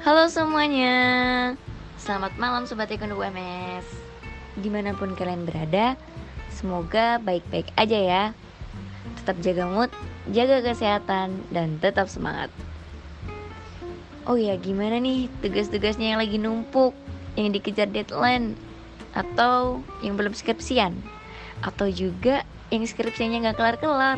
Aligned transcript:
Halo 0.00 0.32
semuanya. 0.32 0.96
Selamat 2.00 2.32
malam 2.40 2.64
Sobat 2.64 2.88
Taekwondo 2.88 3.20
UMS 3.20 3.84
Di 4.56 4.72
mana 4.72 4.96
pun 4.96 5.12
kalian 5.12 5.44
berada 5.44 5.92
Semoga 6.48 7.20
baik-baik 7.20 7.68
aja 7.76 8.00
ya. 8.00 8.24
Tetap 9.20 9.36
jaga 9.44 9.68
mood, 9.68 9.92
jaga 10.32 10.64
kesehatan, 10.64 11.44
dan 11.52 11.76
tetap 11.84 12.08
semangat. 12.08 12.48
Oh 14.24 14.40
ya 14.40 14.56
gimana 14.56 14.96
nih 14.96 15.28
tugas-tugasnya 15.44 16.16
yang 16.16 16.20
lagi 16.24 16.40
numpuk 16.40 16.96
Yang 17.36 17.60
dikejar 17.60 17.92
deadline 17.92 18.56
Atau 19.12 19.84
yang 20.00 20.16
belum 20.16 20.32
skripsian? 20.32 20.96
Atau 21.60 21.92
juga 21.92 22.48
yang 22.72 22.88
skripsinya 22.88 23.52
gak 23.52 23.60
kelar-kelar? 23.60 24.16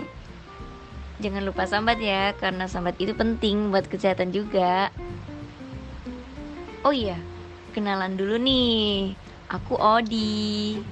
Jangan 1.19 1.43
lupa 1.43 1.67
sambat 1.67 1.99
ya, 1.99 2.39
karena 2.39 2.71
sambat 2.71 2.99
itu 3.03 3.19
penting 3.19 3.75
buat 3.75 3.91
kesehatan 3.91 4.31
juga. 4.31 4.95
Oh 6.83 6.91
iya, 6.91 7.15
kenalan 7.79 8.19
dulu 8.19 8.43
nih. 8.43 9.15
Aku 9.47 9.79
Odi. 9.79 10.83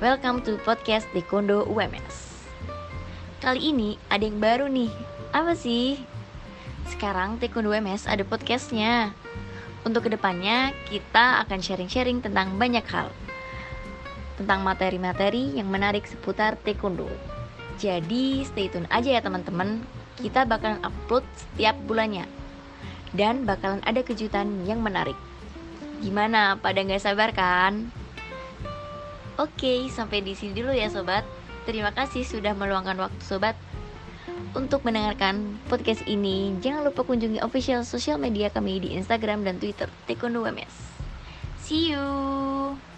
Welcome 0.00 0.40
to 0.48 0.56
podcast 0.64 1.04
Dekondo 1.12 1.68
UMS. 1.68 2.48
Kali 3.36 3.68
ini 3.68 4.00
ada 4.08 4.24
yang 4.24 4.40
baru 4.40 4.64
nih. 4.64 4.88
Apa 5.36 5.52
sih? 5.52 6.00
Sekarang 6.88 7.36
Taekwondo 7.36 7.76
UMS 7.76 8.08
ada 8.08 8.24
podcastnya. 8.24 9.12
Untuk 9.84 10.08
ke 10.08 10.16
depannya 10.16 10.72
kita 10.88 11.44
akan 11.44 11.60
sharing-sharing 11.60 12.24
tentang 12.24 12.56
banyak 12.56 12.88
hal. 12.88 13.12
Tentang 14.40 14.64
materi-materi 14.64 15.52
yang 15.52 15.68
menarik 15.68 16.08
seputar 16.08 16.56
Taekwondo. 16.64 17.12
Jadi 17.76 18.40
stay 18.48 18.72
tune 18.72 18.88
aja 18.88 19.20
ya 19.20 19.20
teman-teman. 19.20 19.84
Kita 20.16 20.48
bakalan 20.48 20.80
upload 20.80 21.28
setiap 21.36 21.76
bulannya. 21.84 22.43
Dan 23.14 23.46
bakalan 23.46 23.80
ada 23.86 24.02
kejutan 24.02 24.66
yang 24.66 24.82
menarik. 24.82 25.16
Gimana? 26.02 26.58
Pada 26.58 26.82
nggak 26.82 27.00
sabar 27.00 27.30
kan? 27.30 27.88
Oke, 29.38 29.86
sampai 29.90 30.22
di 30.22 30.34
sini 30.34 30.54
dulu 30.54 30.74
ya 30.74 30.90
sobat. 30.90 31.22
Terima 31.64 31.90
kasih 31.90 32.26
sudah 32.26 32.52
meluangkan 32.52 32.98
waktu 32.98 33.22
sobat 33.24 33.56
untuk 34.54 34.86
mendengarkan 34.86 35.58
podcast 35.66 36.06
ini. 36.06 36.54
Jangan 36.62 36.86
lupa 36.86 37.02
kunjungi 37.02 37.42
official 37.42 37.82
sosial 37.82 38.20
media 38.20 38.52
kami 38.52 38.78
di 38.78 38.94
Instagram 38.94 39.42
dan 39.42 39.58
Twitter 39.58 39.90
Taekwondo 40.06 40.46
WMS. 40.46 40.74
See 41.64 41.90
you. 41.90 42.93